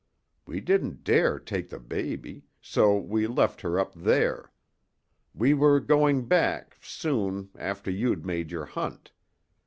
We 0.47 0.61
didn't 0.61 1.03
dare 1.03 1.37
take 1.37 1.69
the 1.69 1.77
baby 1.79 2.45
so 2.59 2.97
we 2.97 3.27
left 3.27 3.61
her 3.61 3.77
up 3.79 3.93
there. 3.93 4.51
We 5.35 5.53
were 5.53 5.79
going 5.79 6.25
back 6.25 6.77
soon 6.81 7.51
after 7.55 7.91
you'd 7.91 8.25
made 8.25 8.49
your 8.51 8.65
hunt. 8.65 9.11